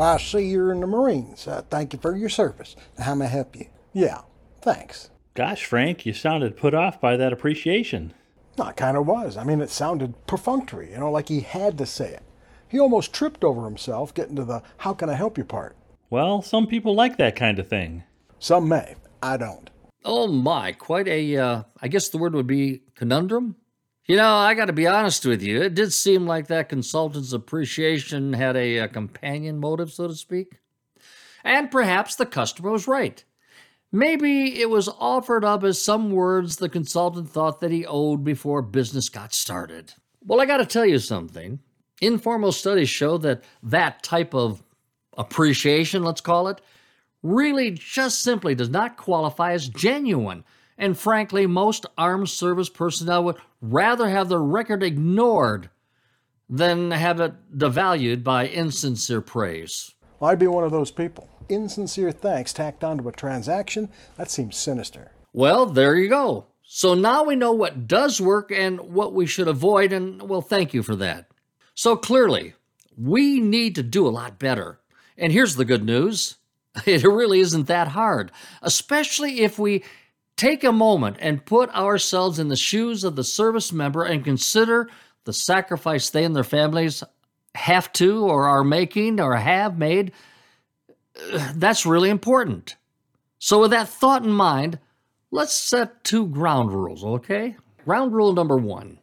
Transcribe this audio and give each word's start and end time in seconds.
Well, 0.00 0.14
I 0.14 0.16
see 0.16 0.46
you're 0.46 0.72
in 0.72 0.80
the 0.80 0.86
Marines. 0.86 1.46
Uh, 1.46 1.60
thank 1.68 1.92
you 1.92 1.98
for 1.98 2.16
your 2.16 2.30
service. 2.30 2.74
How 2.98 3.14
may 3.14 3.26
I 3.26 3.28
help 3.28 3.54
you? 3.54 3.66
Yeah, 3.92 4.22
thanks. 4.62 5.10
Gosh, 5.34 5.66
Frank, 5.66 6.06
you 6.06 6.14
sounded 6.14 6.56
put 6.56 6.72
off 6.72 6.98
by 7.02 7.18
that 7.18 7.34
appreciation. 7.34 8.14
No, 8.56 8.68
it 8.68 8.78
kind 8.78 8.96
of 8.96 9.06
was. 9.06 9.36
I 9.36 9.44
mean, 9.44 9.60
it 9.60 9.68
sounded 9.68 10.14
perfunctory, 10.26 10.92
you 10.92 10.96
know, 10.96 11.10
like 11.10 11.28
he 11.28 11.40
had 11.40 11.76
to 11.76 11.84
say 11.84 12.14
it. 12.14 12.22
He 12.66 12.80
almost 12.80 13.12
tripped 13.12 13.44
over 13.44 13.66
himself 13.66 14.14
getting 14.14 14.36
to 14.36 14.44
the 14.46 14.62
how 14.78 14.94
can 14.94 15.10
I 15.10 15.16
help 15.16 15.36
you 15.36 15.44
part. 15.44 15.76
Well, 16.08 16.40
some 16.40 16.66
people 16.66 16.94
like 16.94 17.18
that 17.18 17.36
kind 17.36 17.58
of 17.58 17.68
thing. 17.68 18.04
Some 18.38 18.68
may. 18.68 18.94
I 19.22 19.36
don't. 19.36 19.68
Oh 20.02 20.26
my, 20.28 20.72
quite 20.72 21.08
a, 21.08 21.36
uh, 21.36 21.62
I 21.82 21.88
guess 21.88 22.08
the 22.08 22.16
word 22.16 22.34
would 22.34 22.46
be 22.46 22.80
conundrum? 22.94 23.56
You 24.10 24.16
know, 24.16 24.34
I 24.34 24.54
got 24.54 24.64
to 24.64 24.72
be 24.72 24.88
honest 24.88 25.24
with 25.24 25.40
you. 25.40 25.62
It 25.62 25.76
did 25.76 25.92
seem 25.92 26.26
like 26.26 26.48
that 26.48 26.68
consultant's 26.68 27.32
appreciation 27.32 28.32
had 28.32 28.56
a, 28.56 28.78
a 28.78 28.88
companion 28.88 29.60
motive, 29.60 29.92
so 29.92 30.08
to 30.08 30.16
speak. 30.16 30.58
And 31.44 31.70
perhaps 31.70 32.16
the 32.16 32.26
customer 32.26 32.72
was 32.72 32.88
right. 32.88 33.22
Maybe 33.92 34.60
it 34.60 34.68
was 34.68 34.88
offered 34.88 35.44
up 35.44 35.62
as 35.62 35.80
some 35.80 36.10
words 36.10 36.56
the 36.56 36.68
consultant 36.68 37.30
thought 37.30 37.60
that 37.60 37.70
he 37.70 37.86
owed 37.86 38.24
before 38.24 38.62
business 38.62 39.08
got 39.08 39.32
started. 39.32 39.94
Well, 40.24 40.40
I 40.40 40.44
got 40.44 40.56
to 40.56 40.66
tell 40.66 40.86
you 40.86 40.98
something. 40.98 41.60
Informal 42.00 42.50
studies 42.50 42.88
show 42.88 43.16
that 43.18 43.44
that 43.62 44.02
type 44.02 44.34
of 44.34 44.60
appreciation, 45.18 46.02
let's 46.02 46.20
call 46.20 46.48
it, 46.48 46.60
really 47.22 47.70
just 47.70 48.24
simply 48.24 48.56
does 48.56 48.70
not 48.70 48.96
qualify 48.96 49.52
as 49.52 49.68
genuine. 49.68 50.42
And 50.80 50.98
frankly, 50.98 51.46
most 51.46 51.84
armed 51.98 52.30
service 52.30 52.70
personnel 52.70 53.22
would 53.24 53.36
rather 53.60 54.08
have 54.08 54.30
their 54.30 54.40
record 54.40 54.82
ignored 54.82 55.68
than 56.48 56.90
have 56.90 57.20
it 57.20 57.34
devalued 57.56 58.24
by 58.24 58.48
insincere 58.48 59.20
praise. 59.20 59.92
Well, 60.18 60.30
I'd 60.30 60.38
be 60.38 60.46
one 60.46 60.64
of 60.64 60.72
those 60.72 60.90
people. 60.90 61.28
Insincere 61.50 62.12
thanks 62.12 62.54
tacked 62.54 62.82
onto 62.82 63.06
a 63.06 63.12
transaction? 63.12 63.90
That 64.16 64.30
seems 64.30 64.56
sinister. 64.56 65.12
Well, 65.34 65.66
there 65.66 65.96
you 65.96 66.08
go. 66.08 66.46
So 66.62 66.94
now 66.94 67.24
we 67.24 67.36
know 67.36 67.52
what 67.52 67.86
does 67.86 68.18
work 68.18 68.50
and 68.50 68.80
what 68.80 69.12
we 69.12 69.26
should 69.26 69.48
avoid, 69.48 69.92
and 69.92 70.22
well, 70.30 70.40
thank 70.40 70.72
you 70.72 70.82
for 70.82 70.96
that. 70.96 71.26
So 71.74 71.94
clearly, 71.94 72.54
we 72.96 73.38
need 73.38 73.74
to 73.74 73.82
do 73.82 74.06
a 74.06 74.08
lot 74.08 74.38
better. 74.38 74.80
And 75.18 75.30
here's 75.30 75.56
the 75.56 75.64
good 75.66 75.84
news 75.84 76.38
it 76.86 77.04
really 77.04 77.40
isn't 77.40 77.66
that 77.66 77.88
hard, 77.88 78.32
especially 78.62 79.40
if 79.42 79.58
we 79.58 79.84
take 80.40 80.64
a 80.64 80.72
moment 80.72 81.18
and 81.20 81.44
put 81.44 81.68
ourselves 81.74 82.38
in 82.38 82.48
the 82.48 82.56
shoes 82.56 83.04
of 83.04 83.14
the 83.14 83.22
service 83.22 83.72
member 83.72 84.04
and 84.04 84.24
consider 84.24 84.88
the 85.24 85.32
sacrifice 85.34 86.08
they 86.08 86.24
and 86.24 86.34
their 86.34 86.42
families 86.42 87.04
have 87.54 87.92
to 87.92 88.24
or 88.24 88.48
are 88.48 88.64
making 88.64 89.20
or 89.20 89.36
have 89.36 89.76
made. 89.76 90.12
That's 91.54 91.84
really 91.84 92.08
important. 92.08 92.76
So, 93.38 93.60
with 93.60 93.72
that 93.72 93.88
thought 93.88 94.24
in 94.24 94.32
mind, 94.32 94.78
let's 95.30 95.52
set 95.52 96.04
two 96.04 96.26
ground 96.28 96.72
rules, 96.72 97.04
okay? 97.04 97.56
Ground 97.84 98.14
rule 98.14 98.32
number 98.32 98.56
one 98.56 98.98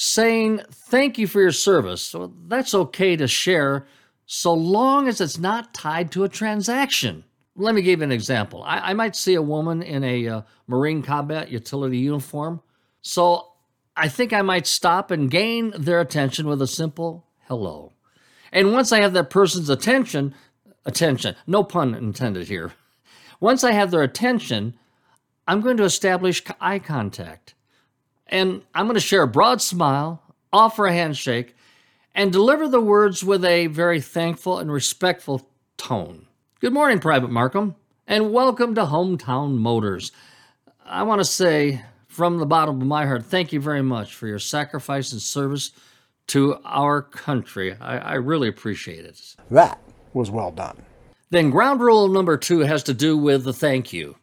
saying 0.00 0.60
thank 0.70 1.18
you 1.18 1.26
for 1.26 1.40
your 1.40 1.50
service. 1.50 2.14
That's 2.46 2.72
okay 2.72 3.16
to 3.16 3.26
share 3.26 3.84
so 4.26 4.54
long 4.54 5.08
as 5.08 5.20
it's 5.20 5.38
not 5.38 5.74
tied 5.74 6.12
to 6.12 6.22
a 6.22 6.28
transaction. 6.28 7.24
Let 7.60 7.74
me 7.74 7.82
give 7.82 7.98
you 7.98 8.04
an 8.04 8.12
example. 8.12 8.62
I, 8.62 8.90
I 8.90 8.94
might 8.94 9.16
see 9.16 9.34
a 9.34 9.42
woman 9.42 9.82
in 9.82 10.04
a 10.04 10.28
uh, 10.28 10.42
Marine 10.68 11.02
combat 11.02 11.50
utility 11.50 11.98
uniform. 11.98 12.62
So 13.02 13.48
I 13.96 14.08
think 14.08 14.32
I 14.32 14.42
might 14.42 14.68
stop 14.68 15.10
and 15.10 15.28
gain 15.28 15.74
their 15.76 16.00
attention 16.00 16.46
with 16.46 16.62
a 16.62 16.68
simple 16.68 17.26
hello. 17.48 17.92
And 18.52 18.72
once 18.72 18.92
I 18.92 19.00
have 19.00 19.12
that 19.14 19.28
person's 19.28 19.68
attention, 19.68 20.36
attention, 20.86 21.34
no 21.48 21.64
pun 21.64 21.96
intended 21.96 22.46
here. 22.46 22.74
Once 23.40 23.64
I 23.64 23.72
have 23.72 23.90
their 23.90 24.02
attention, 24.02 24.74
I'm 25.48 25.60
going 25.60 25.78
to 25.78 25.84
establish 25.84 26.44
eye 26.60 26.78
contact. 26.78 27.54
And 28.28 28.62
I'm 28.72 28.86
going 28.86 28.94
to 28.94 29.00
share 29.00 29.22
a 29.22 29.28
broad 29.28 29.60
smile, 29.60 30.22
offer 30.52 30.86
a 30.86 30.92
handshake, 30.92 31.56
and 32.14 32.30
deliver 32.30 32.68
the 32.68 32.80
words 32.80 33.24
with 33.24 33.44
a 33.44 33.66
very 33.66 34.00
thankful 34.00 34.60
and 34.60 34.70
respectful 34.70 35.50
tone. 35.76 36.27
Good 36.60 36.72
morning, 36.72 36.98
Private 36.98 37.30
Markham, 37.30 37.76
and 38.08 38.32
welcome 38.32 38.74
to 38.74 38.80
Hometown 38.80 39.58
Motors. 39.58 40.10
I 40.84 41.04
want 41.04 41.20
to 41.20 41.24
say 41.24 41.82
from 42.08 42.38
the 42.38 42.46
bottom 42.46 42.80
of 42.80 42.86
my 42.88 43.06
heart, 43.06 43.26
thank 43.26 43.52
you 43.52 43.60
very 43.60 43.80
much 43.80 44.16
for 44.16 44.26
your 44.26 44.40
sacrifice 44.40 45.12
and 45.12 45.22
service 45.22 45.70
to 46.26 46.56
our 46.64 47.00
country. 47.00 47.76
I, 47.80 47.98
I 47.98 48.14
really 48.14 48.48
appreciate 48.48 49.04
it. 49.04 49.36
That 49.52 49.78
was 50.14 50.32
well 50.32 50.50
done. 50.50 50.82
Then, 51.30 51.50
ground 51.50 51.80
rule 51.80 52.08
number 52.08 52.36
two 52.36 52.58
has 52.58 52.82
to 52.84 52.92
do 52.92 53.16
with 53.16 53.44
the 53.44 53.52
thank 53.52 53.92
you. 53.92 54.16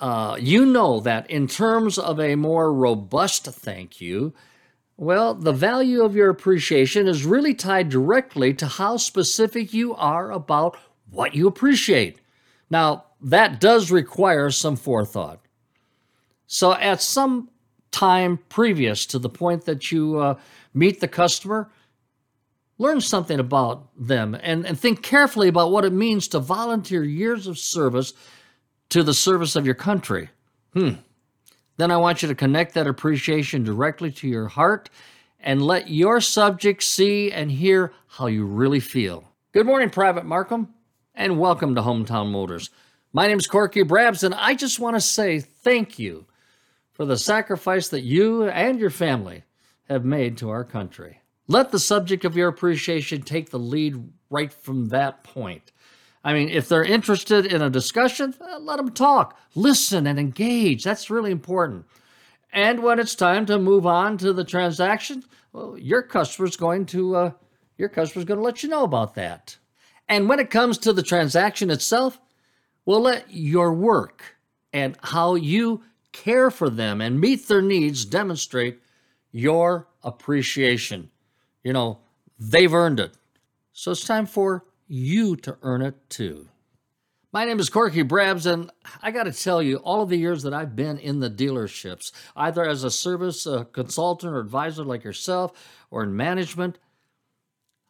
Uh, 0.00 0.36
you 0.38 0.66
know 0.66 1.00
that 1.00 1.30
in 1.30 1.46
terms 1.46 1.96
of 1.96 2.20
a 2.20 2.34
more 2.34 2.74
robust 2.74 3.46
thank 3.46 4.02
you, 4.02 4.34
well, 4.98 5.32
the 5.32 5.52
value 5.52 6.02
of 6.02 6.14
your 6.14 6.28
appreciation 6.28 7.08
is 7.08 7.24
really 7.24 7.54
tied 7.54 7.88
directly 7.88 8.52
to 8.52 8.66
how 8.66 8.98
specific 8.98 9.72
you 9.72 9.94
are 9.94 10.30
about 10.30 10.76
what 11.10 11.34
you 11.34 11.46
appreciate. 11.46 12.20
Now, 12.70 13.04
that 13.20 13.60
does 13.60 13.90
require 13.90 14.50
some 14.50 14.76
forethought. 14.76 15.40
So, 16.46 16.74
at 16.74 17.02
some 17.02 17.50
time 17.90 18.38
previous 18.48 19.06
to 19.06 19.18
the 19.18 19.28
point 19.28 19.64
that 19.64 19.90
you 19.90 20.18
uh, 20.18 20.34
meet 20.74 21.00
the 21.00 21.08
customer, 21.08 21.70
learn 22.78 23.00
something 23.00 23.40
about 23.40 23.88
them 23.98 24.36
and, 24.42 24.64
and 24.64 24.78
think 24.78 25.02
carefully 25.02 25.48
about 25.48 25.72
what 25.72 25.84
it 25.84 25.92
means 25.92 26.28
to 26.28 26.38
volunteer 26.38 27.02
years 27.02 27.46
of 27.46 27.58
service 27.58 28.12
to 28.90 29.02
the 29.02 29.14
service 29.14 29.56
of 29.56 29.66
your 29.66 29.74
country. 29.74 30.30
Hmm. 30.72 30.92
Then 31.76 31.90
I 31.90 31.96
want 31.96 32.22
you 32.22 32.28
to 32.28 32.34
connect 32.34 32.74
that 32.74 32.86
appreciation 32.86 33.62
directly 33.62 34.10
to 34.12 34.28
your 34.28 34.48
heart 34.48 34.90
and 35.40 35.62
let 35.62 35.88
your 35.88 36.20
subject 36.20 36.82
see 36.82 37.30
and 37.30 37.50
hear 37.50 37.92
how 38.08 38.26
you 38.26 38.44
really 38.44 38.80
feel. 38.80 39.24
Good 39.52 39.66
morning, 39.66 39.90
Private 39.90 40.24
Markham, 40.24 40.74
and 41.18 41.36
welcome 41.36 41.74
to 41.74 41.82
Hometown 41.82 42.30
Motors. 42.30 42.70
My 43.12 43.26
name 43.26 43.38
is 43.38 43.48
Corky 43.48 43.82
Brabbs, 43.82 44.22
and 44.22 44.32
I 44.36 44.54
just 44.54 44.78
want 44.78 44.94
to 44.94 45.00
say 45.00 45.40
thank 45.40 45.98
you 45.98 46.26
for 46.92 47.04
the 47.04 47.16
sacrifice 47.16 47.88
that 47.88 48.04
you 48.04 48.44
and 48.44 48.78
your 48.78 48.90
family 48.90 49.42
have 49.88 50.04
made 50.04 50.38
to 50.38 50.50
our 50.50 50.62
country. 50.62 51.20
Let 51.48 51.72
the 51.72 51.80
subject 51.80 52.24
of 52.24 52.36
your 52.36 52.46
appreciation 52.46 53.22
take 53.22 53.50
the 53.50 53.58
lead 53.58 53.96
right 54.30 54.52
from 54.52 54.90
that 54.90 55.24
point. 55.24 55.72
I 56.22 56.34
mean, 56.34 56.50
if 56.50 56.68
they're 56.68 56.84
interested 56.84 57.46
in 57.46 57.62
a 57.62 57.70
discussion, 57.70 58.32
uh, 58.40 58.60
let 58.60 58.76
them 58.76 58.92
talk, 58.92 59.36
listen, 59.56 60.06
and 60.06 60.20
engage. 60.20 60.84
That's 60.84 61.10
really 61.10 61.32
important. 61.32 61.84
And 62.52 62.80
when 62.80 63.00
it's 63.00 63.16
time 63.16 63.44
to 63.46 63.58
move 63.58 63.86
on 63.86 64.18
to 64.18 64.32
the 64.32 64.44
transaction, 64.44 65.24
well, 65.52 65.76
your 65.76 66.02
customer's 66.02 66.56
going 66.56 66.86
to 66.86 67.16
uh, 67.16 67.30
your 67.76 67.88
customer's 67.88 68.24
going 68.24 68.38
to 68.38 68.44
let 68.44 68.62
you 68.62 68.68
know 68.68 68.84
about 68.84 69.16
that. 69.16 69.56
And 70.08 70.28
when 70.28 70.40
it 70.40 70.50
comes 70.50 70.78
to 70.78 70.92
the 70.92 71.02
transaction 71.02 71.70
itself, 71.70 72.18
we'll 72.86 73.02
let 73.02 73.30
your 73.30 73.72
work 73.72 74.36
and 74.72 74.96
how 75.02 75.34
you 75.34 75.82
care 76.12 76.50
for 76.50 76.70
them 76.70 77.00
and 77.00 77.20
meet 77.20 77.46
their 77.48 77.62
needs 77.62 78.04
demonstrate 78.04 78.80
your 79.30 79.86
appreciation. 80.02 81.10
You 81.62 81.72
know, 81.72 81.98
they've 82.38 82.72
earned 82.72 83.00
it. 83.00 83.12
So 83.72 83.92
it's 83.92 84.04
time 84.04 84.26
for 84.26 84.64
you 84.86 85.36
to 85.36 85.56
earn 85.62 85.82
it 85.82 85.94
too. 86.08 86.48
My 87.30 87.44
name 87.44 87.60
is 87.60 87.68
Corky 87.68 88.02
Brabbs, 88.02 88.46
and 88.46 88.70
I 89.02 89.10
got 89.10 89.24
to 89.24 89.32
tell 89.32 89.62
you, 89.62 89.76
all 89.76 90.00
of 90.00 90.08
the 90.08 90.16
years 90.16 90.42
that 90.44 90.54
I've 90.54 90.74
been 90.74 90.98
in 90.98 91.20
the 91.20 91.28
dealerships, 91.28 92.10
either 92.34 92.66
as 92.66 92.84
a 92.84 92.90
service 92.90 93.46
uh, 93.46 93.64
consultant 93.64 94.32
or 94.32 94.40
advisor 94.40 94.82
like 94.82 95.04
yourself, 95.04 95.52
or 95.90 96.02
in 96.02 96.16
management, 96.16 96.78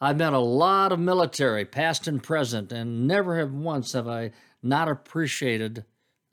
I've 0.01 0.17
met 0.17 0.33
a 0.33 0.39
lot 0.39 0.93
of 0.93 1.01
military, 1.01 1.65
past 1.65 2.07
and 2.07 2.23
present, 2.23 2.71
and 2.71 3.09
never 3.09 3.39
have 3.39 3.53
once 3.53 3.93
have 3.93 4.07
I 4.07 4.31
not 4.63 4.89
appreciated 4.89 5.85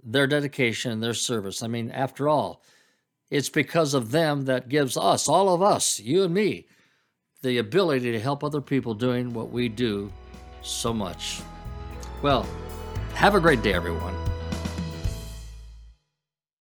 their 0.04 0.28
dedication 0.28 0.92
and 0.92 1.02
their 1.02 1.16
service. 1.16 1.64
I 1.64 1.68
mean, 1.68 1.90
after 1.90 2.30
all, 2.30 2.62
it's 3.32 3.50
because 3.50 3.96
of 3.96 4.12
them 4.12 4.46
that 4.46 4.70
gives 4.70 4.96
us, 4.96 5.28
all 5.28 5.54
of 5.54 5.64
us, 5.64 6.00
you 6.00 6.24
and 6.24 6.34
me, 6.34 6.68
the 7.42 7.58
ability 7.58 8.12
to 8.12 8.20
help 8.20 8.44
other 8.44 8.62
people 8.62 8.94
doing 8.94 9.34
what 9.34 9.50
we 9.50 9.68
do 9.68 10.12
so 10.62 10.94
much. 10.94 11.42
Well, 12.22 12.48
have 13.16 13.34
a 13.34 13.40
great 13.40 13.64
day, 13.64 13.74
everyone. 13.74 14.16